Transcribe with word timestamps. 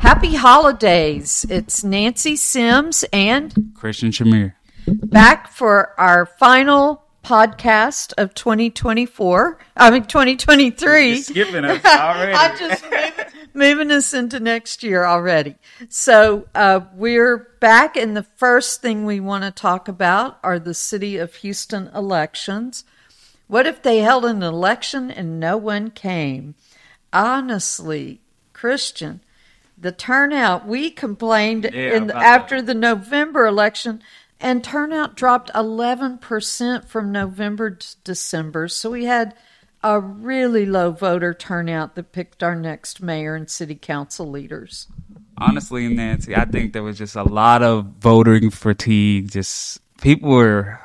Happy 0.00 0.34
holidays. 0.34 1.44
It's 1.48 1.84
Nancy 1.84 2.36
Sims 2.36 3.04
and 3.12 3.72
Christian 3.74 4.10
Shamir. 4.10 4.54
back 4.86 5.52
for 5.52 5.98
our 6.00 6.26
final 6.26 7.04
podcast 7.22 8.14
of 8.16 8.34
2024. 8.34 9.58
I 9.76 9.90
mean, 9.90 10.04
2023. 10.04 11.16
skipping 11.20 11.64
us 11.64 11.84
already. 11.84 12.32
I'm 12.32 12.56
just 12.58 12.82
moving, 12.84 13.12
moving 13.52 13.90
us 13.90 14.14
into 14.14 14.40
next 14.40 14.82
year 14.82 15.04
already. 15.04 15.56
So 15.88 16.48
uh, 16.54 16.80
we're 16.94 17.36
back, 17.60 17.96
and 17.96 18.16
the 18.16 18.22
first 18.22 18.80
thing 18.82 19.04
we 19.04 19.20
want 19.20 19.44
to 19.44 19.50
talk 19.50 19.86
about 19.86 20.38
are 20.42 20.58
the 20.58 20.74
city 20.74 21.18
of 21.18 21.34
Houston 21.36 21.88
elections. 21.94 22.84
What 23.48 23.66
if 23.66 23.82
they 23.82 23.98
held 23.98 24.24
an 24.24 24.42
election 24.42 25.10
and 25.10 25.38
no 25.38 25.56
one 25.56 25.90
came? 25.90 26.54
Honestly, 27.12 28.20
Christian, 28.52 29.20
the 29.80 29.92
turnout 29.92 30.66
we 30.66 30.90
complained 30.90 31.70
Yeah, 31.72 31.96
in 31.96 32.10
after 32.10 32.60
the 32.60 32.74
November 32.74 33.46
election, 33.46 34.02
and 34.38 34.62
turnout 34.62 35.16
dropped 35.16 35.50
11% 35.54 36.84
from 36.86 37.12
November 37.12 37.70
to 37.70 37.96
December. 38.04 38.68
So 38.68 38.90
we 38.90 39.06
had 39.06 39.34
a 39.82 39.98
really 39.98 40.66
low 40.66 40.90
voter 40.90 41.32
turnout 41.32 41.94
that 41.94 42.12
picked 42.12 42.42
our 42.42 42.54
next 42.54 43.00
mayor 43.02 43.34
and 43.34 43.48
city 43.48 43.74
council 43.74 44.30
leaders. 44.30 44.86
Honestly, 45.38 45.88
Nancy, 45.88 46.36
I 46.36 46.44
think 46.44 46.74
there 46.74 46.82
was 46.82 46.98
just 46.98 47.16
a 47.16 47.22
lot 47.22 47.62
of 47.62 47.86
voting 47.98 48.50
fatigue. 48.50 49.30
Just 49.30 49.80
people 49.98 50.30
were 50.30 50.78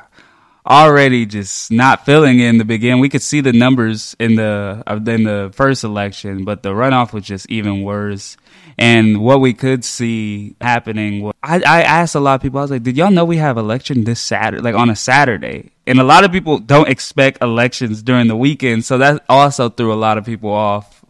already 0.66 1.26
just 1.26 1.72
not 1.72 2.06
feeling 2.06 2.40
it 2.40 2.48
in 2.48 2.58
the 2.58 2.66
beginning. 2.66 3.00
We 3.00 3.10
could 3.10 3.22
see 3.22 3.42
the 3.42 3.54
numbers 3.54 4.16
in 4.20 4.36
the 4.36 4.84
in 4.88 5.24
the 5.24 5.52
first 5.54 5.84
election, 5.84 6.44
but 6.44 6.64
the 6.64 6.70
runoff 6.70 7.14
was 7.14 7.24
just 7.24 7.50
even 7.50 7.84
worse. 7.84 8.38
And 8.78 9.22
what 9.22 9.40
we 9.40 9.54
could 9.54 9.86
see 9.86 10.56
happening, 10.60 11.24
was, 11.24 11.34
I, 11.42 11.62
I 11.62 11.82
asked 11.84 12.16
a 12.16 12.20
lot 12.20 12.36
of 12.36 12.42
people. 12.42 12.60
I 12.60 12.64
was 12.64 12.72
like, 12.72 12.84
"Did 12.84 12.98
y'all 12.98 13.12
know 13.12 13.24
we 13.24 13.38
have 13.38 13.58
election 13.58 14.04
this 14.04 14.20
Saturday, 14.20 14.62
like 14.62 14.76
on 14.76 14.90
a 14.90 14.96
Saturday?" 14.96 15.72
And 15.88 16.00
a 16.00 16.04
lot 16.04 16.26
of 16.26 16.32
people 16.32 16.58
don't 16.60 16.90
expect 16.90 17.42
elections 17.42 18.02
during 18.02 18.28
the 18.28 18.36
weekend, 18.36 18.84
so 18.84 18.98
that 18.98 19.24
also 19.30 19.70
threw 19.70 19.94
a 19.94 19.96
lot 19.96 20.18
of 20.18 20.26
people 20.26 20.50
off. 20.50 21.06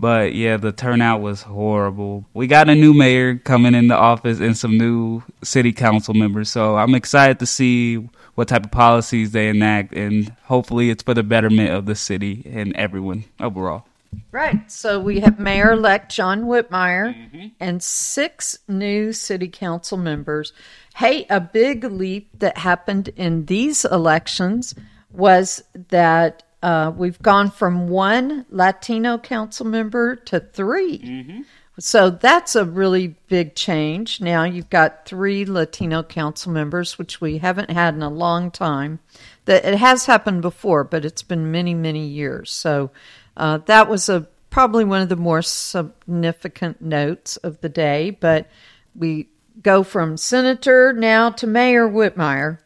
But 0.00 0.34
yeah, 0.34 0.58
the 0.58 0.70
turnout 0.70 1.22
was 1.22 1.42
horrible. 1.42 2.24
We 2.34 2.46
got 2.46 2.68
a 2.68 2.74
new 2.74 2.94
mayor 2.94 3.36
coming 3.36 3.74
in 3.74 3.88
the 3.88 3.96
office 3.96 4.38
and 4.38 4.56
some 4.56 4.78
new 4.78 5.22
city 5.42 5.72
council 5.72 6.14
members. 6.14 6.50
So 6.50 6.76
I'm 6.76 6.94
excited 6.94 7.40
to 7.40 7.46
see 7.46 8.08
what 8.38 8.46
type 8.46 8.64
of 8.64 8.70
policies 8.70 9.32
they 9.32 9.48
enact, 9.48 9.92
and 9.92 10.32
hopefully 10.44 10.90
it's 10.90 11.02
for 11.02 11.12
the 11.12 11.24
betterment 11.24 11.70
of 11.70 11.86
the 11.86 11.96
city 11.96 12.44
and 12.48 12.72
everyone 12.76 13.24
overall. 13.40 13.84
Right. 14.30 14.70
So 14.70 15.00
we 15.00 15.18
have 15.18 15.40
Mayor 15.40 15.72
elect 15.72 16.12
John 16.12 16.44
Whitmire 16.44 17.50
and 17.58 17.82
six 17.82 18.56
new 18.68 19.12
city 19.12 19.48
council 19.48 19.98
members. 19.98 20.52
Hey, 20.94 21.26
a 21.28 21.40
big 21.40 21.82
leap 21.82 22.30
that 22.38 22.58
happened 22.58 23.08
in 23.16 23.46
these 23.46 23.84
elections 23.84 24.72
was 25.10 25.64
that 25.88 26.44
uh, 26.62 26.92
we've 26.96 27.20
gone 27.20 27.50
from 27.50 27.88
one 27.88 28.46
Latino 28.50 29.18
council 29.18 29.66
member 29.66 30.14
to 30.14 30.38
3 30.38 31.44
So 31.78 32.10
that's 32.10 32.56
a 32.56 32.64
really 32.64 33.14
big 33.28 33.54
change. 33.54 34.20
Now 34.20 34.42
you've 34.42 34.70
got 34.70 35.06
three 35.06 35.44
Latino 35.44 36.02
council 36.02 36.50
members, 36.50 36.98
which 36.98 37.20
we 37.20 37.38
haven't 37.38 37.70
had 37.70 37.94
in 37.94 38.02
a 38.02 38.08
long 38.08 38.50
time. 38.50 38.98
That 39.44 39.64
it 39.64 39.78
has 39.78 40.06
happened 40.06 40.42
before, 40.42 40.82
but 40.84 41.04
it's 41.04 41.22
been 41.22 41.52
many, 41.52 41.74
many 41.74 42.06
years. 42.06 42.50
So 42.50 42.90
uh, 43.36 43.58
that 43.66 43.88
was 43.88 44.08
a 44.08 44.26
probably 44.50 44.84
one 44.84 45.02
of 45.02 45.08
the 45.08 45.16
more 45.16 45.40
significant 45.40 46.82
notes 46.82 47.36
of 47.38 47.60
the 47.60 47.68
day. 47.68 48.10
But 48.10 48.48
we 48.94 49.28
go 49.62 49.84
from 49.84 50.16
senator 50.16 50.92
now 50.92 51.30
to 51.30 51.46
Mayor 51.46 51.88
Whitmire. 51.88 52.58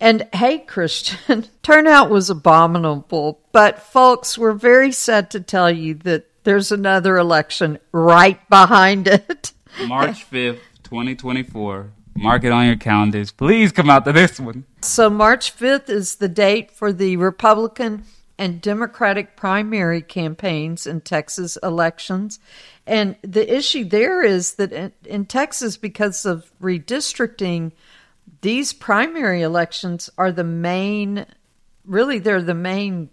And 0.00 0.26
hey, 0.32 0.58
Christian, 0.58 1.46
turnout 1.62 2.10
was 2.10 2.30
abominable. 2.30 3.40
But 3.52 3.80
folks, 3.80 4.38
we're 4.38 4.52
very 4.52 4.92
sad 4.92 5.30
to 5.32 5.40
tell 5.40 5.70
you 5.70 5.94
that 5.94 6.26
there's 6.44 6.70
another 6.70 7.16
election 7.16 7.78
right 7.92 8.48
behind 8.48 9.08
it. 9.08 9.52
March 9.86 10.30
5th, 10.30 10.60
2024. 10.84 11.90
Mark 12.16 12.44
it 12.44 12.52
on 12.52 12.66
your 12.66 12.76
calendars. 12.76 13.32
Please 13.32 13.72
come 13.72 13.90
out 13.90 14.04
to 14.04 14.12
this 14.12 14.38
one. 14.38 14.64
So, 14.82 15.10
March 15.10 15.56
5th 15.56 15.88
is 15.88 16.16
the 16.16 16.28
date 16.28 16.70
for 16.70 16.92
the 16.92 17.16
Republican 17.16 18.04
and 18.38 18.60
Democratic 18.60 19.36
primary 19.36 20.02
campaigns 20.02 20.86
in 20.86 21.00
Texas 21.00 21.58
elections. 21.62 22.38
And 22.86 23.16
the 23.22 23.52
issue 23.52 23.84
there 23.84 24.22
is 24.22 24.54
that 24.54 24.72
in, 24.72 24.92
in 25.04 25.26
Texas, 25.26 25.76
because 25.76 26.24
of 26.24 26.52
redistricting, 26.60 27.72
these 28.42 28.72
primary 28.72 29.42
elections 29.42 30.10
are 30.18 30.30
the 30.30 30.44
main, 30.44 31.26
really, 31.84 32.18
they're 32.18 32.42
the 32.42 32.54
main 32.54 33.10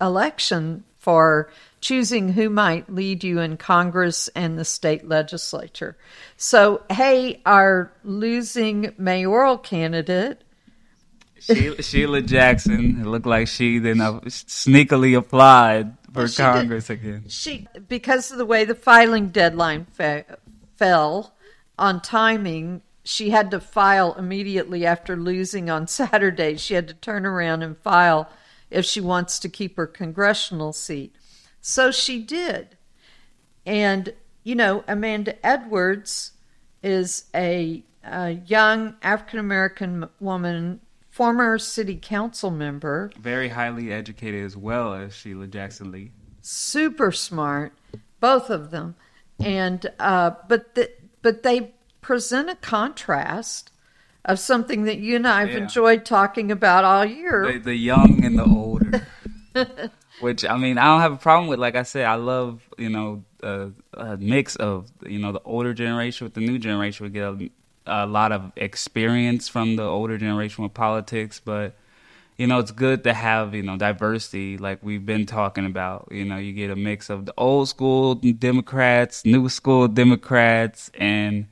election 0.00 0.84
for 1.04 1.50
choosing 1.82 2.32
who 2.32 2.48
might 2.48 2.88
lead 2.90 3.22
you 3.22 3.38
in 3.40 3.58
Congress 3.58 4.28
and 4.28 4.58
the 4.58 4.64
state 4.64 5.06
legislature. 5.06 5.98
So, 6.38 6.82
hey, 6.90 7.42
our 7.44 7.92
losing 8.02 8.94
mayoral 8.96 9.58
candidate, 9.58 10.40
Sheila, 11.40 11.82
Sheila 11.82 12.22
Jackson. 12.22 13.02
It 13.02 13.06
looked 13.06 13.26
like 13.26 13.48
she 13.48 13.78
then 13.78 14.00
uh, 14.00 14.20
sneakily 14.22 15.14
applied 15.14 15.94
for 16.10 16.26
She 16.26 16.36
did. 16.36 16.42
Congress 16.42 16.88
again. 16.88 17.24
she 17.28 17.68
because 17.86 18.32
of 18.32 18.38
the 18.38 18.46
way 18.46 18.64
the 18.64 18.74
filing 18.74 19.28
deadline 19.28 19.84
fe- 19.92 20.24
fell 20.76 21.34
on 21.78 22.00
timing, 22.00 22.80
she 23.04 23.28
had 23.28 23.50
to 23.50 23.60
file 23.60 24.14
immediately 24.14 24.86
after 24.86 25.16
losing 25.16 25.68
on 25.68 25.86
Saturday. 26.00 26.56
She 26.56 26.72
had 26.72 26.88
to 26.88 26.94
turn 26.94 27.26
around 27.26 27.62
and 27.62 27.76
file 27.76 28.30
if 28.74 28.84
she 28.84 29.00
wants 29.00 29.38
to 29.38 29.48
keep 29.48 29.76
her 29.76 29.86
congressional 29.86 30.72
seat. 30.72 31.14
So 31.60 31.90
she 31.90 32.20
did. 32.20 32.76
And, 33.64 34.12
you 34.42 34.54
know, 34.54 34.84
Amanda 34.86 35.34
Edwards 35.46 36.32
is 36.82 37.24
a, 37.34 37.82
a 38.04 38.32
young 38.32 38.96
African 39.00 39.38
American 39.38 40.08
woman, 40.20 40.80
former 41.08 41.58
city 41.58 41.96
council 41.96 42.50
member, 42.50 43.10
Very 43.18 43.48
highly 43.48 43.92
educated 43.92 44.44
as 44.44 44.56
well 44.56 44.92
as 44.92 45.14
Sheila 45.14 45.46
Jackson 45.46 45.90
Lee. 45.90 46.10
super 46.42 47.12
smart, 47.12 47.72
both 48.20 48.50
of 48.50 48.70
them, 48.70 48.96
and 49.40 49.86
uh, 49.98 50.32
but 50.48 50.74
the, 50.74 50.90
but 51.22 51.42
they 51.42 51.72
present 52.02 52.50
a 52.50 52.56
contrast 52.56 53.70
of 54.24 54.38
something 54.38 54.84
that 54.84 54.98
you 54.98 55.16
and 55.16 55.26
I 55.26 55.40
have 55.40 55.50
Yeah. 55.50 55.58
enjoyed 55.58 56.04
talking 56.04 56.50
about 56.50 56.84
all 56.84 57.04
year. 57.04 57.52
The, 57.52 57.58
the 57.58 57.74
young 57.74 58.24
and 58.24 58.38
the 58.38 58.44
older. 58.44 59.02
Which 60.20 60.44
I 60.44 60.56
mean, 60.56 60.78
I 60.78 60.84
don't 60.86 61.00
have 61.00 61.12
a 61.12 61.16
problem 61.16 61.48
with. 61.48 61.58
Like 61.58 61.74
I 61.76 61.82
said, 61.82 62.06
I 62.06 62.14
love 62.14 62.62
you 62.78 62.88
know 62.88 63.24
a, 63.42 63.70
a 63.94 64.16
mix 64.16 64.56
of 64.56 64.90
you 65.06 65.18
know 65.18 65.32
the 65.32 65.40
older 65.44 65.74
generation 65.74 66.24
with 66.24 66.34
the 66.34 66.40
new 66.40 66.58
generation. 66.58 67.04
We 67.04 67.10
get 67.10 67.24
a, 67.24 67.50
a 67.86 68.06
lot 68.06 68.32
of 68.32 68.52
experience 68.56 69.48
from 69.48 69.76
the 69.76 69.82
older 69.82 70.16
generation 70.16 70.62
with 70.64 70.72
politics, 70.72 71.40
but 71.44 71.76
you 72.38 72.46
know 72.46 72.58
it's 72.60 72.70
good 72.70 73.04
to 73.04 73.12
have 73.12 73.54
you 73.54 73.62
know 73.62 73.76
diversity, 73.76 74.56
like 74.56 74.78
we've 74.82 75.04
been 75.04 75.26
talking 75.26 75.66
about. 75.66 76.08
You 76.12 76.24
know, 76.24 76.38
you 76.38 76.52
get 76.52 76.70
a 76.70 76.76
mix 76.76 77.10
of 77.10 77.26
the 77.26 77.34
old 77.36 77.68
school 77.68 78.14
Democrats, 78.14 79.24
new 79.24 79.48
school 79.48 79.88
Democrats, 79.88 80.90
and 80.94 81.46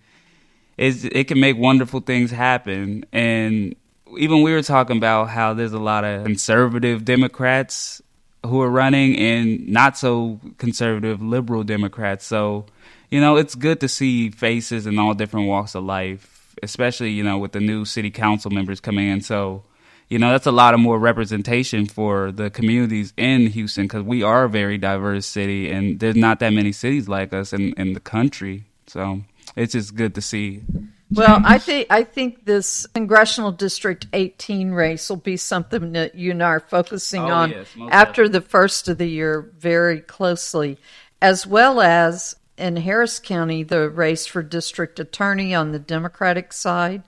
it 0.78 1.24
can 1.24 1.40
make 1.40 1.56
wonderful 1.56 2.00
things 2.00 2.30
happen. 2.30 3.04
And 3.12 3.74
even 4.18 4.42
we 4.42 4.52
were 4.52 4.62
talking 4.62 4.96
about 4.96 5.28
how 5.28 5.54
there's 5.54 5.72
a 5.72 5.78
lot 5.78 6.04
of 6.04 6.24
conservative 6.24 7.04
Democrats 7.04 8.02
who 8.44 8.60
are 8.60 8.70
running 8.70 9.16
and 9.18 9.68
not 9.68 9.96
so 9.96 10.40
conservative 10.58 11.22
liberal 11.22 11.62
Democrats. 11.62 12.24
So, 12.26 12.66
you 13.10 13.20
know, 13.20 13.36
it's 13.36 13.54
good 13.54 13.80
to 13.80 13.88
see 13.88 14.30
faces 14.30 14.86
in 14.86 14.98
all 14.98 15.14
different 15.14 15.46
walks 15.46 15.74
of 15.74 15.84
life, 15.84 16.54
especially, 16.62 17.10
you 17.10 17.22
know, 17.22 17.38
with 17.38 17.52
the 17.52 17.60
new 17.60 17.84
city 17.84 18.10
council 18.10 18.50
members 18.50 18.80
coming 18.80 19.08
in. 19.08 19.20
So, 19.20 19.62
you 20.08 20.18
know, 20.18 20.30
that's 20.30 20.46
a 20.46 20.52
lot 20.52 20.74
of 20.74 20.80
more 20.80 20.98
representation 20.98 21.86
for 21.86 22.32
the 22.32 22.50
communities 22.50 23.12
in 23.16 23.46
Houston 23.46 23.84
because 23.84 24.02
we 24.02 24.22
are 24.22 24.44
a 24.44 24.48
very 24.48 24.76
diverse 24.76 25.24
city 25.24 25.70
and 25.70 26.00
there's 26.00 26.16
not 26.16 26.40
that 26.40 26.52
many 26.52 26.72
cities 26.72 27.08
like 27.08 27.32
us 27.32 27.52
in, 27.52 27.72
in 27.74 27.92
the 27.92 28.00
country. 28.00 28.64
So 28.88 29.22
it's 29.56 29.72
just 29.72 29.94
good 29.94 30.14
to 30.14 30.20
see. 30.20 30.62
Well, 31.10 31.42
I 31.44 31.58
think 31.58 31.88
I 31.90 32.04
think 32.04 32.46
this 32.46 32.86
congressional 32.86 33.52
district 33.52 34.06
18 34.12 34.70
race 34.70 35.10
will 35.10 35.16
be 35.16 35.36
something 35.36 35.92
that 35.92 36.14
you 36.14 36.30
and 36.30 36.42
I 36.42 36.46
are 36.46 36.60
focusing 36.60 37.22
Oh, 37.22 37.30
on 37.30 37.50
yes, 37.50 37.68
after 37.90 38.28
the 38.28 38.40
first 38.40 38.88
of 38.88 38.96
the 38.96 39.08
year 39.08 39.52
very 39.58 40.00
closely, 40.00 40.78
as 41.20 41.46
well 41.46 41.82
as 41.82 42.34
in 42.56 42.76
Harris 42.76 43.18
County 43.18 43.62
the 43.62 43.90
race 43.90 44.26
for 44.26 44.42
district 44.42 44.98
attorney 44.98 45.54
on 45.54 45.72
the 45.72 45.78
Democratic 45.78 46.52
side 46.52 47.02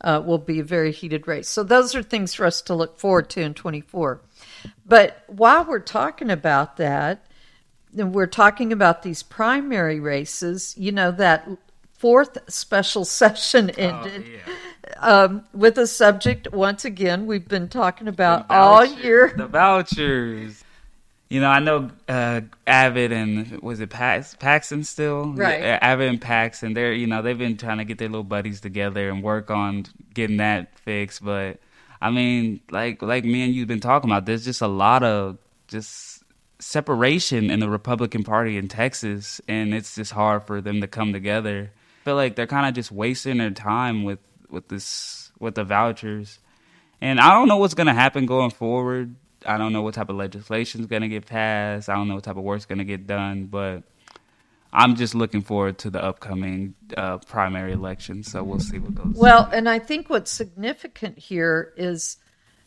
uh, 0.00 0.22
will 0.24 0.38
be 0.38 0.60
a 0.60 0.64
very 0.64 0.92
heated 0.92 1.28
race. 1.28 1.48
So 1.48 1.62
those 1.62 1.94
are 1.94 2.02
things 2.02 2.34
for 2.34 2.46
us 2.46 2.62
to 2.62 2.74
look 2.74 2.98
forward 2.98 3.28
to 3.30 3.42
in 3.42 3.52
24. 3.52 4.22
But 4.86 5.22
while 5.26 5.64
we're 5.64 5.80
talking 5.80 6.30
about 6.30 6.78
that, 6.78 7.26
and 7.96 8.14
we're 8.14 8.26
talking 8.26 8.72
about 8.72 9.02
these 9.02 9.22
primary 9.22 10.00
races, 10.00 10.74
you 10.78 10.92
know, 10.92 11.10
that 11.12 11.48
fourth 12.00 12.38
special 12.50 13.04
session 13.20 13.70
ended. 13.70 14.24
Oh, 14.26 14.50
yeah. 14.50 14.54
Um, 14.98 15.44
with 15.54 15.78
a 15.78 15.86
subject 15.86 16.52
once 16.52 16.84
again 16.84 17.26
we've 17.26 17.46
been 17.46 17.68
talking 17.68 18.08
about 18.08 18.50
all 18.50 18.84
year 18.84 19.32
the 19.36 19.46
vouchers 19.46 20.64
you 21.30 21.40
know, 21.40 21.48
I 21.48 21.60
know 21.60 21.90
uh, 22.08 22.40
Abbott 22.66 23.12
and 23.12 23.62
was 23.62 23.78
it 23.80 23.88
Pax, 23.88 24.34
Paxton 24.34 24.82
still? 24.82 25.32
Right. 25.32 25.60
Yeah, 25.60 25.78
Abbott 25.80 26.08
and 26.08 26.20
Paxton, 26.20 26.74
they're 26.74 26.92
you 26.92 27.06
know 27.06 27.22
they've 27.22 27.38
been 27.38 27.56
trying 27.56 27.78
to 27.78 27.84
get 27.84 27.98
their 27.98 28.08
little 28.08 28.24
buddies 28.24 28.60
together 28.60 29.08
and 29.08 29.22
work 29.22 29.48
on 29.48 29.86
getting 30.12 30.38
that 30.38 30.76
fixed. 30.80 31.24
But 31.24 31.60
I 32.00 32.10
mean, 32.10 32.60
like 32.72 33.00
like 33.00 33.24
me 33.24 33.44
and 33.44 33.54
you've 33.54 33.68
been 33.68 33.80
talking 33.80 34.10
about, 34.10 34.26
there's 34.26 34.44
just 34.44 34.60
a 34.60 34.66
lot 34.66 35.04
of 35.04 35.38
just 35.68 36.24
separation 36.58 37.48
in 37.48 37.60
the 37.60 37.70
Republican 37.70 38.24
Party 38.24 38.56
in 38.56 38.66
Texas, 38.66 39.40
and 39.46 39.72
it's 39.72 39.94
just 39.94 40.10
hard 40.10 40.48
for 40.48 40.60
them 40.60 40.80
to 40.80 40.88
come 40.88 41.12
together. 41.12 41.70
I 42.00 42.04
feel 42.04 42.16
like 42.16 42.34
they're 42.34 42.46
kind 42.46 42.66
of 42.66 42.74
just 42.74 42.90
wasting 42.90 43.38
their 43.38 43.50
time 43.50 44.04
with 44.04 44.20
with 44.48 44.68
this 44.68 45.32
with 45.38 45.54
the 45.54 45.64
vouchers. 45.64 46.38
And 47.00 47.20
I 47.20 47.32
don't 47.32 47.48
know 47.48 47.56
what's 47.56 47.74
going 47.74 47.86
to 47.86 47.94
happen 47.94 48.26
going 48.26 48.50
forward. 48.50 49.14
I 49.46 49.56
don't 49.56 49.72
know 49.72 49.82
what 49.82 49.94
type 49.94 50.10
of 50.10 50.16
legislation 50.16 50.82
is 50.82 50.86
going 50.86 51.02
to 51.02 51.08
get 51.08 51.26
passed. 51.26 51.88
I 51.88 51.94
don't 51.94 52.08
know 52.08 52.14
what 52.14 52.24
type 52.24 52.36
of 52.36 52.42
work's 52.42 52.66
going 52.66 52.78
to 52.78 52.84
get 52.84 53.06
done, 53.06 53.46
but 53.46 53.84
I'm 54.72 54.96
just 54.96 55.14
looking 55.14 55.40
forward 55.40 55.78
to 55.78 55.90
the 55.90 56.02
upcoming 56.02 56.74
uh, 56.96 57.18
primary 57.18 57.72
election. 57.72 58.22
So 58.22 58.44
we'll 58.44 58.60
see 58.60 58.78
what 58.78 58.94
goes. 58.94 59.14
Well, 59.16 59.48
and 59.52 59.68
I 59.68 59.78
think 59.78 60.10
what's 60.10 60.30
significant 60.30 61.18
here 61.18 61.72
is 61.76 62.18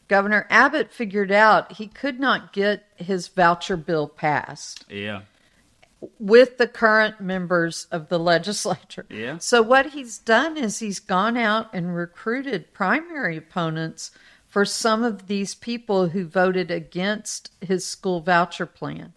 Governor 0.08 0.48
Abbott 0.50 0.92
figured 0.92 1.32
out 1.32 1.74
he 1.74 1.88
could 1.88 2.20
not 2.20 2.54
get 2.54 2.84
his 2.96 3.28
voucher 3.28 3.78
bill 3.78 4.08
passed. 4.08 4.86
Yeah. 4.90 5.22
With 6.20 6.58
the 6.58 6.68
current 6.68 7.22
members 7.22 7.88
of 7.92 8.10
the 8.10 8.20
legislature. 8.20 9.06
Yeah. 9.10 9.38
So 9.38 9.62
what 9.62 9.88
he's 9.88 10.18
done 10.18 10.58
is 10.58 10.80
he's 10.80 11.00
gone 11.00 11.38
out 11.38 11.70
and 11.74 11.96
recruited 11.96 12.74
primary 12.74 13.38
opponents 13.38 14.12
for 14.48 14.66
some 14.66 15.04
of 15.04 15.28
these 15.28 15.56
people 15.56 16.10
who 16.10 16.26
voted 16.26 16.70
against 16.70 17.52
his 17.62 17.86
school 17.86 18.22
voucher 18.22 18.66
plan. 18.66 19.14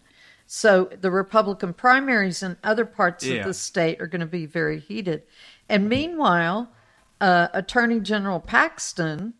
So 0.47 0.89
the 0.99 1.11
Republican 1.11 1.73
primaries 1.73 2.41
in 2.41 2.57
other 2.63 2.85
parts 2.85 3.25
yeah. 3.25 3.35
of 3.35 3.45
the 3.45 3.53
state 3.53 4.01
are 4.01 4.07
going 4.07 4.21
to 4.21 4.25
be 4.25 4.45
very 4.45 4.79
heated. 4.79 5.23
And 5.67 5.89
meanwhile, 5.89 6.71
uh, 7.19 7.49
Attorney 7.53 7.99
General 7.99 8.39
Paxton 8.39 9.33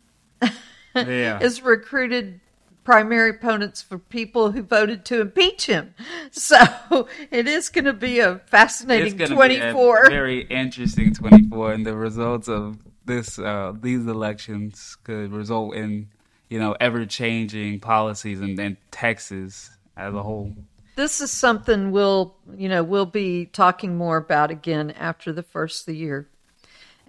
yeah. 0.94 1.39
is 1.41 1.61
recruited 1.61 2.41
primary 2.88 3.31
opponents 3.31 3.81
for 3.81 3.98
people 3.98 4.54
who 4.54 4.62
voted 4.62 5.04
to 5.04 5.19
impeach 5.19 5.66
him. 5.66 5.94
So 6.31 7.07
it 7.31 7.48
is 7.48 7.69
going 7.69 7.86
to 7.86 7.94
be 7.94 8.19
a 8.19 8.39
fascinating 8.45 9.18
24. 9.18 10.04
A 10.04 10.10
very 10.10 10.42
interesting 10.42 11.13
24, 11.13 11.74
and 11.74 11.86
the 11.86 11.95
results 11.95 12.48
of 12.48 12.78
this 13.06 13.39
uh, 13.39 13.74
these 13.80 14.06
elections 14.06 14.98
could 15.04 15.31
result 15.31 15.75
in 15.75 16.10
you 16.50 16.60
know 16.60 16.75
ever 16.80 17.06
changing 17.06 17.80
policies 17.80 18.39
in, 18.39 18.60
in 18.60 18.78
Texas 18.92 19.72
as 19.95 20.13
a 20.13 20.22
whole. 20.22 20.54
This 20.95 21.22
is 21.22 21.31
something 21.31 21.92
we'll 21.92 22.36
you 22.56 22.69
know 22.69 22.83
we'll 22.83 23.06
be 23.06 23.45
talking 23.45 23.98
more 23.98 24.18
about 24.18 24.51
again 24.51 24.92
after 24.92 25.33
the 25.33 25.44
first 25.44 25.81
of 25.81 25.86
the 25.88 25.98
year. 25.98 26.28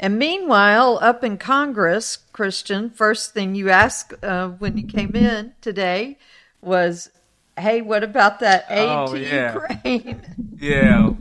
And 0.01 0.19
meanwhile, 0.19 0.99
up 1.03 1.25
in 1.25 1.39
Congress, 1.39 2.17
Christian, 2.33 2.91
first 2.91 3.35
thing 3.35 3.55
you 3.55 3.69
asked 3.71 4.15
uh, 4.23 4.49
when 4.51 4.79
you 4.79 4.87
came 4.87 5.17
in 5.17 5.55
today 5.61 6.19
was, 6.61 7.11
"Hey, 7.59 7.83
what 7.83 8.05
about 8.05 8.39
that 8.41 8.67
aid 8.71 8.89
oh, 8.89 9.13
to 9.13 9.19
yeah. 9.19 9.55
Ukraine?" 9.55 10.23
Yeah, 10.61 11.15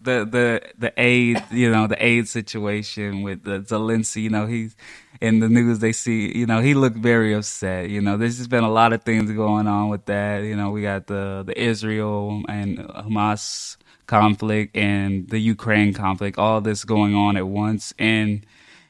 the 0.00 0.24
the 0.24 0.62
the 0.78 0.92
aid, 0.96 1.42
you 1.50 1.70
know, 1.70 1.86
the 1.86 2.04
aid 2.04 2.28
situation 2.28 3.22
with 3.22 3.44
the 3.44 3.60
Zelensky, 3.60 4.22
you 4.22 4.30
know, 4.30 4.46
he's 4.46 4.76
in 5.20 5.40
the 5.40 5.48
news. 5.48 5.80
They 5.80 5.92
see, 5.92 6.36
you 6.36 6.46
know, 6.46 6.60
he 6.60 6.74
looked 6.74 6.96
very 6.96 7.34
upset. 7.34 7.90
You 7.90 8.00
know, 8.00 8.16
there's 8.16 8.38
just 8.38 8.50
been 8.50 8.64
a 8.64 8.70
lot 8.70 8.92
of 8.92 9.02
things 9.02 9.30
going 9.32 9.66
on 9.66 9.88
with 9.88 10.06
that. 10.06 10.44
You 10.44 10.56
know, 10.56 10.70
we 10.70 10.82
got 10.82 11.06
the 11.06 11.42
the 11.46 11.60
Israel 11.60 12.42
and 12.48 12.78
Hamas 12.78 13.76
conflict 14.10 14.76
and 14.76 15.28
the 15.28 15.38
Ukraine 15.38 15.94
conflict, 15.94 16.36
all 16.36 16.60
this 16.60 16.84
going 16.84 17.14
on 17.14 17.36
at 17.36 17.46
once, 17.46 17.94
and 17.98 18.44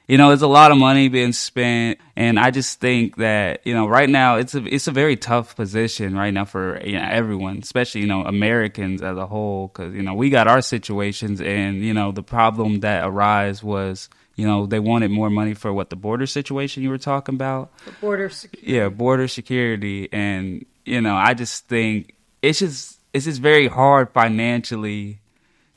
you 0.08 0.18
know, 0.18 0.26
there's 0.28 0.42
a 0.42 0.48
lot 0.48 0.72
of 0.72 0.78
money 0.78 1.06
being 1.08 1.32
spent, 1.32 2.00
and 2.16 2.36
I 2.40 2.50
just 2.50 2.80
think 2.80 3.16
that 3.18 3.60
you 3.64 3.74
know, 3.74 3.86
right 3.86 4.08
now 4.08 4.36
it's 4.36 4.56
a 4.56 4.64
it's 4.64 4.88
a 4.88 4.90
very 4.90 5.14
tough 5.14 5.54
position 5.54 6.16
right 6.16 6.32
now 6.32 6.46
for 6.46 6.80
you 6.84 6.98
know, 6.98 7.06
everyone, 7.08 7.58
especially 7.58 8.00
you 8.00 8.08
know 8.08 8.24
Americans 8.24 9.02
as 9.02 9.16
a 9.16 9.26
whole, 9.26 9.68
because 9.68 9.94
you 9.94 10.02
know 10.02 10.14
we 10.14 10.28
got 10.30 10.48
our 10.48 10.62
situations, 10.62 11.40
and 11.40 11.76
you 11.76 11.94
know 11.94 12.10
the 12.10 12.24
problem 12.24 12.80
that 12.80 13.06
arose 13.06 13.62
was 13.62 14.08
you 14.34 14.44
know 14.44 14.66
they 14.66 14.80
wanted 14.80 15.12
more 15.12 15.30
money 15.30 15.54
for 15.54 15.72
what 15.72 15.90
the 15.90 15.96
border 15.96 16.26
situation 16.26 16.82
you 16.82 16.90
were 16.90 16.98
talking 16.98 17.36
about, 17.36 17.70
the 17.84 17.92
border 18.00 18.30
security, 18.30 18.72
yeah, 18.72 18.88
border 18.88 19.28
security, 19.28 20.08
and 20.12 20.64
you 20.84 21.00
know 21.00 21.14
I 21.14 21.34
just 21.34 21.68
think 21.68 22.16
it's 22.42 22.58
just 22.58 22.99
it's 23.12 23.24
just 23.24 23.40
very 23.40 23.68
hard 23.68 24.10
financially 24.12 25.20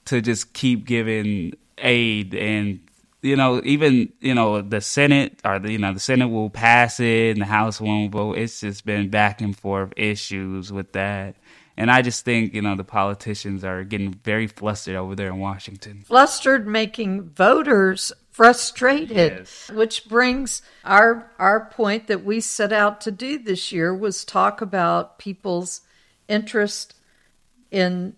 to 0.05 0.21
just 0.21 0.53
keep 0.53 0.85
giving 0.85 1.53
aid 1.77 2.33
and 2.33 2.79
you 3.23 3.37
know, 3.37 3.61
even 3.63 4.11
you 4.19 4.35
know 4.35 4.61
the 4.61 4.81
Senate 4.81 5.39
or 5.45 5.57
the, 5.57 5.71
you 5.71 5.77
know 5.77 5.93
the 5.93 5.99
Senate 5.99 6.27
will 6.27 6.49
pass 6.49 6.99
it 6.99 7.31
and 7.31 7.41
the 7.41 7.45
House 7.45 7.79
won't 7.79 8.11
vote. 8.11 8.37
It's 8.37 8.59
just 8.59 8.85
been 8.85 9.09
back 9.09 9.41
and 9.41 9.57
forth 9.57 9.93
issues 9.95 10.73
with 10.73 10.91
that, 10.91 11.37
and 11.77 11.89
I 11.89 12.01
just 12.01 12.25
think 12.25 12.53
you 12.53 12.61
know 12.61 12.75
the 12.75 12.83
politicians 12.83 13.63
are 13.63 13.85
getting 13.85 14.13
very 14.13 14.47
flustered 14.47 14.97
over 14.97 15.15
there 15.15 15.29
in 15.29 15.39
Washington. 15.39 16.03
Flustered, 16.05 16.67
making 16.67 17.29
voters 17.29 18.11
frustrated, 18.29 19.37
yes. 19.37 19.71
which 19.73 20.05
brings 20.09 20.61
our 20.83 21.31
our 21.39 21.69
point 21.69 22.07
that 22.07 22.25
we 22.25 22.41
set 22.41 22.73
out 22.73 22.99
to 23.01 23.11
do 23.11 23.39
this 23.39 23.71
year 23.71 23.95
was 23.95 24.25
talk 24.25 24.59
about 24.59 25.17
people's 25.17 25.79
interest 26.27 26.93
in 27.73 28.15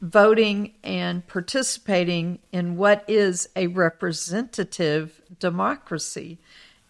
voting 0.00 0.74
and 0.84 1.26
participating 1.26 2.38
in 2.52 2.76
what 2.76 3.04
is 3.08 3.48
a 3.56 3.66
representative 3.66 5.20
democracy. 5.40 6.38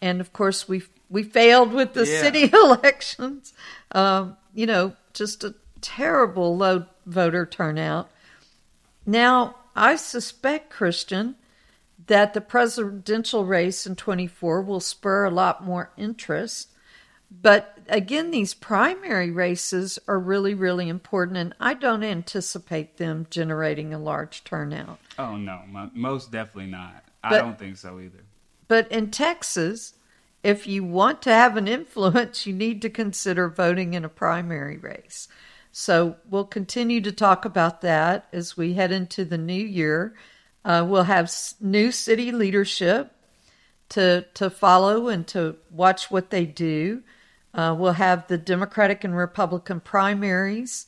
And 0.03 0.21
of 0.21 0.35
course, 0.35 0.69
we 0.69 0.83
we 1.09 1.23
failed 1.23 1.73
with 1.73 1.95
the 1.95 2.07
yeah. 2.07 2.21
city 2.21 2.51
elections. 2.53 3.55
Um, 3.93 4.37
you 4.53 4.67
know, 4.67 4.95
just 5.15 5.43
a 5.45 5.55
terrible 5.81 6.57
low 6.57 6.85
voter 7.07 7.47
turnout. 7.47 8.11
Now, 9.07 9.55
I 9.75 9.97
suspect, 9.97 10.69
Christian, 10.69 11.37
that 12.09 12.35
the 12.35 12.41
presidential 12.41 13.47
race 13.47 13.87
in 13.87 13.97
24 13.97 14.61
will 14.63 14.81
spur 14.81 15.25
a 15.25 15.31
lot 15.31 15.65
more 15.65 15.91
interest. 15.97 16.73
But 17.31 17.79
again, 17.89 18.31
these 18.31 18.55
primary 18.55 19.31
races 19.31 19.99
are 20.09 20.19
really, 20.19 20.55
really 20.55 20.89
important, 20.89 21.37
and 21.37 21.55
I 21.61 21.75
don't 21.75 22.03
anticipate 22.03 22.97
them 22.97 23.27
generating 23.31 23.93
a 23.93 23.99
large 23.99 24.45
turnout. 24.45 24.99
Oh, 25.19 25.37
no, 25.37 25.63
most 25.95 26.33
definitely 26.33 26.71
not. 26.71 27.05
But, 27.23 27.33
I 27.33 27.39
don't 27.39 27.59
think 27.59 27.77
so 27.77 28.01
either. 28.01 28.25
But 28.67 28.91
in 28.91 29.11
Texas, 29.11 29.95
if 30.43 30.67
you 30.67 30.85
want 30.85 31.21
to 31.23 31.33
have 31.33 31.57
an 31.57 31.69
influence, 31.69 32.47
you 32.47 32.55
need 32.55 32.81
to 32.83 32.91
consider 32.91 33.49
voting 33.49 33.95
in 33.95 34.05
a 34.05 34.09
primary 34.09 34.79
race. 34.79 35.29
So 35.71 36.17
we'll 36.29 36.45
continue 36.45 37.01
to 37.03 37.13
talk 37.13 37.45
about 37.45 37.83
that 37.83 38.27
as 38.33 38.57
we 38.57 38.75
head 38.75 38.91
into 38.91 39.25
the 39.25 39.39
new 39.39 39.53
year. 39.53 40.15
Uh, 40.65 40.85
we'll 40.89 41.05
have 41.05 41.31
new 41.61 41.93
city 41.93 42.33
leadership 42.33 43.13
to 43.91 44.27
to 44.35 44.51
follow 44.51 45.09
and 45.09 45.27
to 45.29 45.57
watch 45.71 46.11
what 46.11 46.31
they 46.31 46.45
do. 46.47 47.03
Uh, 47.55 47.75
we'll 47.77 47.93
have 47.93 48.27
the 48.29 48.39
Democratic 48.39 49.05
and 49.05 49.17
Republican 49.17 49.81
primaries 49.81 50.87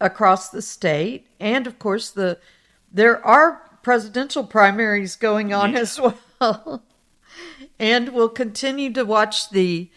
across 0.00 0.50
the 0.50 0.62
state, 0.62 1.26
and 1.40 1.66
of 1.66 1.78
course 1.78 2.10
the 2.10 2.38
there 2.92 3.24
are 3.26 3.62
presidential 3.82 4.44
primaries 4.44 5.16
going 5.16 5.52
on 5.52 5.72
yeah. 5.72 5.78
as 5.78 6.00
well. 6.40 6.82
and 7.78 8.10
we'll 8.10 8.28
continue 8.28 8.92
to 8.92 9.04
watch 9.04 9.50
the 9.50 9.90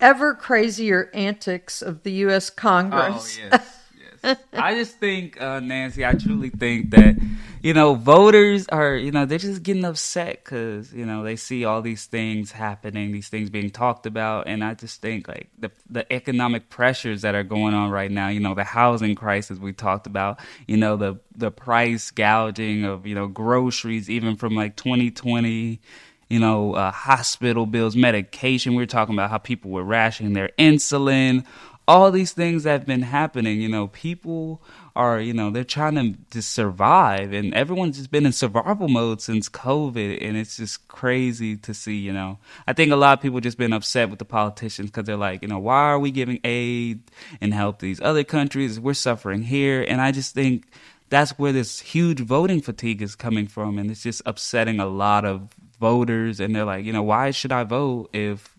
ever 0.00 0.34
crazier 0.34 1.10
antics 1.14 1.82
of 1.82 2.02
the 2.02 2.12
U.S. 2.12 2.50
Congress. 2.50 3.38
Oh, 3.40 3.48
yes. 3.50 3.85
I 4.56 4.74
just 4.74 4.98
think, 4.98 5.40
uh, 5.40 5.60
Nancy, 5.60 6.04
I 6.04 6.14
truly 6.14 6.50
think 6.50 6.90
that, 6.90 7.16
you 7.62 7.74
know, 7.74 7.94
voters 7.94 8.68
are, 8.68 8.94
you 8.96 9.10
know, 9.10 9.24
they're 9.26 9.38
just 9.38 9.62
getting 9.62 9.84
upset 9.84 10.44
because, 10.44 10.92
you 10.92 11.04
know, 11.06 11.22
they 11.22 11.36
see 11.36 11.64
all 11.64 11.82
these 11.82 12.06
things 12.06 12.52
happening, 12.52 13.12
these 13.12 13.28
things 13.28 13.50
being 13.50 13.70
talked 13.70 14.06
about. 14.06 14.46
And 14.48 14.62
I 14.64 14.74
just 14.74 15.00
think, 15.00 15.28
like, 15.28 15.48
the, 15.58 15.70
the 15.90 16.10
economic 16.12 16.68
pressures 16.70 17.22
that 17.22 17.34
are 17.34 17.42
going 17.44 17.74
on 17.74 17.90
right 17.90 18.10
now, 18.10 18.28
you 18.28 18.40
know, 18.40 18.54
the 18.54 18.64
housing 18.64 19.14
crisis 19.14 19.58
we 19.58 19.72
talked 19.72 20.06
about, 20.06 20.38
you 20.66 20.76
know, 20.76 20.96
the, 20.96 21.18
the 21.36 21.50
price 21.50 22.10
gouging 22.10 22.84
of, 22.84 23.06
you 23.06 23.14
know, 23.14 23.26
groceries, 23.26 24.08
even 24.10 24.36
from 24.36 24.54
like 24.54 24.76
2020 24.76 25.80
you 26.28 26.40
know, 26.40 26.74
uh, 26.74 26.90
hospital 26.90 27.66
bills, 27.66 27.94
medication. 27.94 28.74
We 28.74 28.82
were 28.82 28.86
talking 28.86 29.14
about 29.14 29.30
how 29.30 29.38
people 29.38 29.70
were 29.70 29.84
rationing 29.84 30.32
their 30.32 30.50
insulin, 30.58 31.44
all 31.88 32.10
these 32.10 32.32
things 32.32 32.64
that 32.64 32.72
have 32.72 32.86
been 32.86 33.02
happening, 33.02 33.60
you 33.60 33.68
know, 33.68 33.86
people 33.88 34.60
are, 34.96 35.20
you 35.20 35.32
know, 35.32 35.50
they're 35.50 35.62
trying 35.62 35.94
to 35.94 36.18
just 36.30 36.50
survive 36.50 37.32
and 37.32 37.54
everyone's 37.54 37.96
just 37.96 38.10
been 38.10 38.26
in 38.26 38.32
survival 38.32 38.88
mode 38.88 39.20
since 39.20 39.48
COVID 39.48 40.26
and 40.26 40.36
it's 40.36 40.56
just 40.56 40.88
crazy 40.88 41.56
to 41.58 41.72
see, 41.72 41.96
you 41.96 42.12
know. 42.12 42.38
I 42.66 42.72
think 42.72 42.90
a 42.90 42.96
lot 42.96 43.18
of 43.18 43.22
people 43.22 43.38
just 43.40 43.58
been 43.58 43.72
upset 43.72 44.10
with 44.10 44.18
the 44.18 44.24
politicians 44.24 44.90
because 44.90 45.04
they're 45.04 45.16
like, 45.16 45.42
you 45.42 45.48
know, 45.48 45.60
why 45.60 45.82
are 45.82 45.98
we 45.98 46.10
giving 46.10 46.40
aid 46.42 47.02
and 47.40 47.54
help 47.54 47.78
these 47.78 48.00
other 48.00 48.24
countries? 48.24 48.80
We're 48.80 48.94
suffering 48.94 49.42
here. 49.42 49.84
And 49.86 50.00
I 50.00 50.10
just 50.10 50.34
think 50.34 50.66
that's 51.08 51.38
where 51.38 51.52
this 51.52 51.78
huge 51.78 52.20
voting 52.20 52.62
fatigue 52.62 53.00
is 53.00 53.14
coming 53.14 53.46
from 53.46 53.78
and 53.78 53.90
it's 53.90 54.02
just 54.02 54.22
upsetting 54.26 54.80
a 54.80 54.86
lot 54.86 55.24
of 55.24 55.50
voters 55.78 56.40
and 56.40 56.56
they're 56.56 56.64
like, 56.64 56.84
you 56.84 56.92
know, 56.92 57.02
why 57.02 57.30
should 57.30 57.52
I 57.52 57.62
vote 57.62 58.10
if 58.12 58.55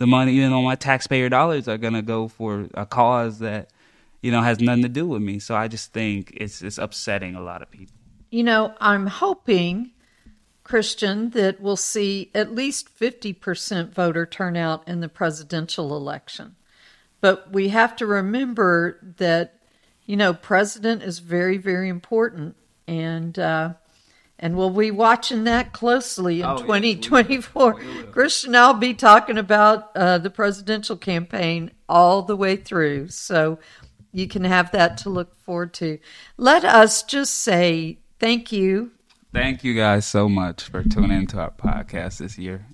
the 0.00 0.06
money, 0.06 0.32
you 0.32 0.50
know, 0.50 0.62
my 0.62 0.74
taxpayer 0.74 1.28
dollars 1.28 1.68
are 1.68 1.78
going 1.78 1.94
to 1.94 2.02
go 2.02 2.26
for 2.26 2.66
a 2.74 2.84
cause 2.84 3.38
that 3.38 3.70
you 4.22 4.30
know, 4.30 4.42
has 4.42 4.60
nothing 4.60 4.82
to 4.82 4.88
do 4.88 5.06
with 5.06 5.22
me. 5.22 5.38
So 5.38 5.54
I 5.54 5.68
just 5.68 5.92
think 5.92 6.32
it's 6.36 6.62
it's 6.62 6.78
upsetting 6.78 7.34
a 7.34 7.40
lot 7.40 7.62
of 7.62 7.70
people. 7.70 7.94
You 8.30 8.44
know, 8.44 8.74
I'm 8.80 9.06
hoping, 9.06 9.90
Christian, 10.62 11.30
that 11.30 11.60
we'll 11.60 11.76
see 11.76 12.30
at 12.34 12.54
least 12.54 12.96
50% 12.96 13.90
voter 13.90 14.26
turnout 14.26 14.86
in 14.86 15.00
the 15.00 15.08
presidential 15.08 15.96
election. 15.96 16.56
But 17.20 17.52
we 17.52 17.68
have 17.70 17.96
to 17.96 18.06
remember 18.06 18.98
that, 19.18 19.58
you 20.06 20.16
know, 20.16 20.32
president 20.32 21.02
is 21.02 21.18
very, 21.18 21.58
very 21.58 21.88
important. 21.88 22.56
And, 22.86 23.38
uh, 23.38 23.74
and 24.40 24.56
we'll 24.56 24.70
be 24.70 24.90
watching 24.90 25.44
that 25.44 25.72
closely 25.72 26.40
in 26.40 26.46
oh, 26.46 26.56
2024. 26.56 27.80
Yes, 27.80 28.06
Christian, 28.10 28.54
I'll 28.56 28.74
be 28.74 28.94
talking 28.94 29.36
about 29.36 29.94
uh, 29.94 30.16
the 30.18 30.30
presidential 30.30 30.96
campaign 30.96 31.70
all 31.88 32.22
the 32.22 32.36
way 32.36 32.56
through. 32.56 33.08
So 33.08 33.58
you 34.12 34.26
can 34.26 34.44
have 34.44 34.72
that 34.72 34.96
to 34.98 35.10
look 35.10 35.36
forward 35.36 35.74
to. 35.74 35.98
Let 36.38 36.64
us 36.64 37.02
just 37.02 37.34
say 37.34 37.98
thank 38.18 38.50
you. 38.50 38.92
Thank 39.32 39.62
you 39.62 39.74
guys 39.74 40.06
so 40.06 40.28
much 40.28 40.64
for 40.64 40.82
tuning 40.82 41.18
into 41.18 41.38
our 41.38 41.52
podcast 41.52 42.18
this 42.18 42.38
year. 42.38 42.66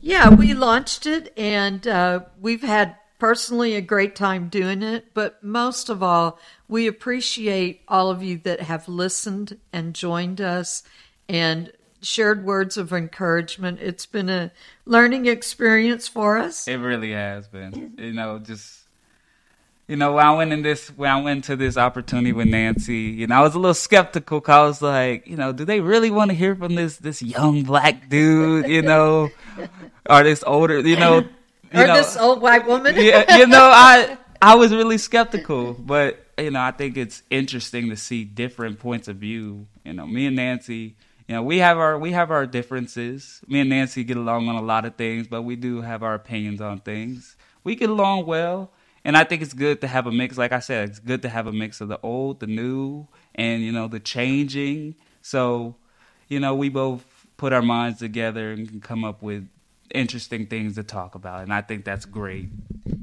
Yeah, 0.00 0.28
we 0.28 0.52
launched 0.52 1.06
it 1.06 1.32
and 1.38 1.88
uh, 1.88 2.20
we've 2.38 2.62
had 2.62 2.96
personally 3.18 3.74
a 3.74 3.80
great 3.80 4.14
time 4.14 4.48
doing 4.50 4.82
it, 4.82 5.14
but 5.14 5.42
most 5.42 5.88
of 5.88 6.02
all, 6.02 6.38
we 6.68 6.86
appreciate 6.86 7.80
all 7.88 8.10
of 8.10 8.22
you 8.22 8.36
that 8.38 8.60
have 8.60 8.86
listened 8.86 9.58
and 9.72 9.94
joined 9.94 10.42
us 10.42 10.82
and 11.28 11.72
shared 12.02 12.44
words 12.44 12.76
of 12.76 12.92
encouragement. 12.92 13.80
It's 13.80 14.06
been 14.06 14.28
a 14.28 14.52
learning 14.84 15.26
experience 15.26 16.06
for 16.06 16.38
us. 16.38 16.68
It 16.68 16.76
really 16.76 17.12
has 17.12 17.48
been. 17.48 17.94
You 17.98 18.12
know, 18.12 18.38
just 18.38 18.84
you 19.86 19.96
know, 19.96 20.14
when 20.14 20.24
I 20.24 20.34
went 20.34 20.52
in 20.52 20.62
this, 20.62 20.88
when 20.88 21.10
I 21.10 21.20
went 21.20 21.44
to 21.44 21.56
this 21.56 21.76
opportunity 21.76 22.32
with 22.32 22.48
Nancy, 22.48 22.96
you 22.96 23.26
know, 23.26 23.36
I 23.36 23.40
was 23.40 23.54
a 23.54 23.58
little 23.58 23.74
skeptical. 23.74 24.40
Cause 24.40 24.54
I 24.54 24.64
was 24.64 24.82
like, 24.82 25.26
you 25.26 25.36
know, 25.36 25.52
do 25.52 25.64
they 25.64 25.80
really 25.80 26.10
want 26.10 26.30
to 26.30 26.34
hear 26.34 26.56
from 26.56 26.74
this 26.74 26.96
this 26.96 27.20
young 27.22 27.64
black 27.64 28.08
dude, 28.08 28.66
you 28.66 28.82
know, 28.82 29.30
or 30.08 30.22
this 30.22 30.42
older, 30.46 30.80
you 30.80 30.96
know, 30.96 31.18
you 31.72 31.82
or 31.82 31.86
know, 31.86 31.94
this 31.96 32.16
old 32.16 32.40
white 32.40 32.66
woman? 32.66 32.94
yeah, 32.96 33.36
you 33.36 33.46
know, 33.48 33.70
I 33.70 34.16
I 34.40 34.54
was 34.54 34.72
really 34.72 34.98
skeptical, 34.98 35.74
but 35.74 36.18
you 36.38 36.50
know, 36.50 36.60
I 36.60 36.70
think 36.70 36.96
it's 36.96 37.22
interesting 37.28 37.90
to 37.90 37.96
see 37.96 38.24
different 38.24 38.78
points 38.78 39.06
of 39.08 39.16
view. 39.16 39.66
You 39.84 39.92
know, 39.92 40.06
me 40.06 40.26
and 40.26 40.36
Nancy, 40.36 40.96
you 41.28 41.34
know, 41.34 41.42
we 41.42 41.58
have 41.58 41.78
our 41.78 41.98
we 41.98 42.12
have 42.12 42.30
our 42.30 42.46
differences. 42.46 43.40
Me 43.48 43.60
and 43.60 43.70
Nancy 43.70 44.04
get 44.04 44.16
along 44.16 44.48
on 44.48 44.56
a 44.56 44.62
lot 44.62 44.84
of 44.84 44.96
things, 44.96 45.26
but 45.26 45.42
we 45.42 45.56
do 45.56 45.80
have 45.80 46.02
our 46.02 46.14
opinions 46.14 46.60
on 46.60 46.80
things. 46.80 47.36
We 47.62 47.76
get 47.76 47.90
along 47.90 48.26
well 48.26 48.72
and 49.04 49.16
I 49.16 49.24
think 49.24 49.42
it's 49.42 49.52
good 49.52 49.82
to 49.82 49.86
have 49.86 50.06
a 50.06 50.12
mix. 50.12 50.38
Like 50.38 50.52
I 50.52 50.60
said, 50.60 50.88
it's 50.88 50.98
good 50.98 51.22
to 51.22 51.28
have 51.28 51.46
a 51.46 51.52
mix 51.52 51.80
of 51.80 51.88
the 51.88 52.00
old, 52.02 52.40
the 52.40 52.46
new, 52.46 53.06
and 53.34 53.62
you 53.62 53.70
know 53.70 53.86
the 53.86 54.00
changing. 54.00 54.96
So, 55.20 55.76
you 56.28 56.40
know, 56.40 56.54
we 56.54 56.70
both 56.70 57.04
put 57.36 57.52
our 57.52 57.62
minds 57.62 57.98
together 57.98 58.52
and 58.52 58.68
can 58.68 58.80
come 58.80 59.04
up 59.04 59.22
with 59.22 59.46
interesting 59.90 60.46
things 60.46 60.76
to 60.76 60.82
talk 60.82 61.14
about, 61.14 61.42
and 61.42 61.52
I 61.52 61.60
think 61.60 61.84
that's 61.84 62.06
great. 62.06 62.48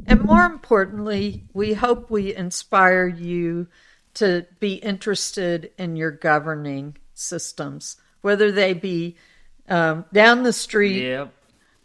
And 0.07 0.23
more 0.23 0.43
importantly, 0.43 1.45
we 1.53 1.73
hope 1.73 2.09
we 2.09 2.35
inspire 2.35 3.07
you 3.07 3.67
to 4.15 4.45
be 4.59 4.75
interested 4.75 5.71
in 5.77 5.95
your 5.95 6.11
governing 6.11 6.97
systems, 7.13 7.97
whether 8.21 8.51
they 8.51 8.73
be 8.73 9.15
um, 9.69 10.05
down 10.13 10.43
the 10.43 10.53
street. 10.53 11.03
Yep 11.03 11.33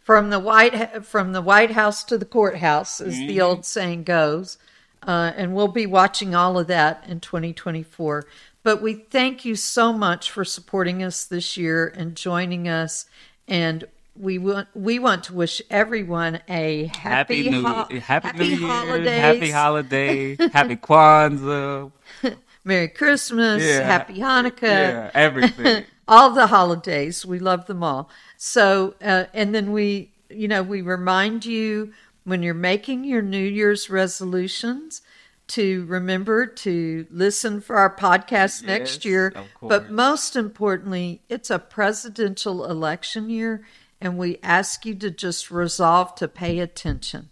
from 0.07 0.29
the 0.29 0.39
White 0.39 1.05
from 1.05 1.33
the 1.33 1.41
White 1.41 1.71
House 1.71 2.01
to 2.05 2.17
the 2.17 2.23
courthouse, 2.23 3.01
as 3.01 3.15
mm-hmm. 3.15 3.27
the 3.27 3.41
old 3.41 3.65
saying 3.65 4.05
goes. 4.05 4.57
Uh, 5.05 5.33
and 5.35 5.53
we'll 5.53 5.67
be 5.67 5.85
watching 5.85 6.33
all 6.33 6.57
of 6.57 6.67
that 6.67 7.03
in 7.09 7.19
2024. 7.19 8.25
But 8.63 8.81
we 8.81 8.93
thank 8.93 9.43
you 9.43 9.55
so 9.55 9.91
much 9.91 10.31
for 10.31 10.45
supporting 10.45 11.03
us 11.03 11.25
this 11.25 11.57
year 11.57 11.87
and 11.87 12.15
joining 12.15 12.69
us. 12.69 13.05
And 13.47 13.85
we 14.15 14.37
want 14.37 14.67
we 14.73 14.99
want 14.99 15.25
to 15.25 15.33
wish 15.33 15.61
everyone 15.69 16.39
a 16.47 16.85
happy 16.85 17.43
happy 17.43 17.49
new, 17.49 17.63
ho- 17.63 17.73
happy, 17.75 17.99
happy, 17.99 18.37
new 18.37 18.45
year, 18.45 18.67
holidays. 18.67 19.21
happy 19.21 19.51
holiday, 19.51 20.35
happy 20.51 20.75
Kwanzaa, 20.75 21.91
Merry 22.63 22.87
Christmas, 22.87 23.63
yeah. 23.63 23.81
Happy 23.81 24.15
Hanukkah, 24.15 24.61
yeah, 24.63 25.11
everything, 25.13 25.85
all 26.07 26.31
the 26.31 26.47
holidays. 26.47 27.25
We 27.25 27.39
love 27.39 27.65
them 27.65 27.83
all. 27.83 28.09
So, 28.37 28.95
uh, 29.01 29.25
and 29.33 29.53
then 29.53 29.71
we, 29.71 30.11
you 30.29 30.47
know, 30.47 30.63
we 30.63 30.81
remind 30.81 31.45
you 31.45 31.93
when 32.23 32.43
you're 32.43 32.53
making 32.53 33.03
your 33.03 33.21
New 33.21 33.43
Year's 33.43 33.89
resolutions 33.89 35.01
to 35.47 35.85
remember 35.85 36.45
to 36.45 37.07
listen 37.09 37.61
for 37.61 37.77
our 37.77 37.93
podcast 37.95 38.61
yes, 38.61 38.63
next 38.63 39.05
year. 39.05 39.33
But 39.61 39.89
most 39.89 40.35
importantly, 40.35 41.21
it's 41.29 41.49
a 41.49 41.59
presidential 41.59 42.65
election 42.65 43.29
year, 43.29 43.65
and 44.01 44.17
we 44.17 44.39
ask 44.43 44.85
you 44.85 44.93
to 44.95 45.09
just 45.09 45.49
resolve 45.49 46.15
to 46.15 46.27
pay 46.27 46.59
attention. 46.59 47.29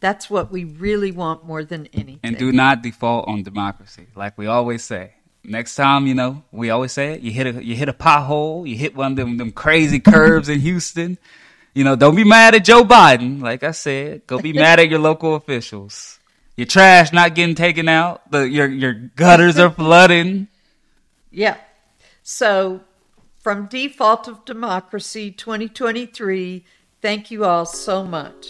That's 0.00 0.28
what 0.28 0.52
we 0.52 0.64
really 0.64 1.10
want 1.10 1.46
more 1.46 1.64
than 1.64 1.86
anything. 1.94 2.20
And 2.22 2.36
do 2.36 2.52
not 2.52 2.82
default 2.82 3.26
on 3.28 3.42
democracy, 3.42 4.06
like 4.14 4.36
we 4.36 4.46
always 4.46 4.84
say 4.84 5.14
next 5.48 5.74
time, 5.74 6.06
you 6.06 6.14
know, 6.14 6.42
we 6.52 6.70
always 6.70 6.92
say 6.92 7.14
it, 7.14 7.20
you 7.20 7.30
hit 7.30 7.46
a 7.46 7.64
you 7.64 7.74
hit 7.74 7.88
a 7.88 7.92
pothole, 7.92 8.68
you 8.68 8.76
hit 8.76 8.94
one 8.94 9.12
of 9.12 9.16
them 9.16 9.36
them 9.36 9.52
crazy 9.52 10.00
curves 10.00 10.48
in 10.48 10.60
Houston. 10.60 11.18
You 11.74 11.84
know, 11.84 11.94
don't 11.94 12.16
be 12.16 12.24
mad 12.24 12.54
at 12.54 12.64
Joe 12.64 12.84
Biden. 12.84 13.42
Like 13.42 13.62
I 13.62 13.72
said, 13.72 14.26
go 14.26 14.40
be 14.40 14.52
mad 14.52 14.80
at 14.80 14.88
your 14.88 14.98
local 14.98 15.34
officials. 15.34 16.18
Your 16.56 16.66
trash 16.66 17.12
not 17.12 17.34
getting 17.34 17.54
taken 17.54 17.88
out. 17.88 18.30
The 18.30 18.48
your 18.48 18.66
your 18.66 18.94
gutters 18.94 19.58
are 19.58 19.70
flooding. 19.70 20.48
Yeah. 21.30 21.58
So, 22.22 22.80
from 23.40 23.66
Default 23.66 24.26
of 24.26 24.44
Democracy 24.44 25.30
2023, 25.30 26.64
thank 27.02 27.30
you 27.30 27.44
all 27.44 27.66
so 27.66 28.02
much. 28.04 28.46